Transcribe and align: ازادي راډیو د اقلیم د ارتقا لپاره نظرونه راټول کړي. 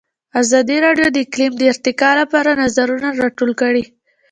ازادي 0.41 0.77
راډیو 0.85 1.07
د 1.11 1.17
اقلیم 1.25 1.53
د 1.57 1.63
ارتقا 1.73 2.09
لپاره 2.21 2.59
نظرونه 2.63 3.07
راټول 3.21 3.51
کړي. 3.61 3.83